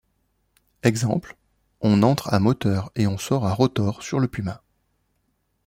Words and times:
Exemple, 0.81 1.37
on 1.81 2.01
entre 2.01 2.33
à 2.33 2.39
moteur 2.39 2.91
et 2.95 3.05
on 3.05 3.19
sort 3.19 3.45
à 3.45 3.53
rotor 3.53 4.01
sur 4.01 4.19
le 4.19 4.27
Puma. 4.27 4.63